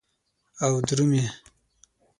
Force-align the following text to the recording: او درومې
او 0.63 0.69
درومې 0.87 1.23